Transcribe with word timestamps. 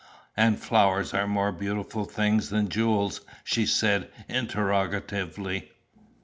"And 0.35 0.57
flowers 0.59 1.13
are 1.13 1.27
more 1.27 1.51
beautiful 1.51 2.05
things 2.05 2.49
than 2.49 2.69
jewels?' 2.69 3.21
she 3.43 3.67
said 3.67 4.09
interrogatively. 4.27 5.71